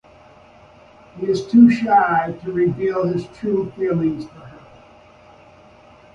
[1.15, 4.65] He is too shy to reveal his true feelings for her.